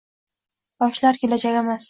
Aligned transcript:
Yoshlar– 0.85 1.21
kelajagimiz 1.25 1.79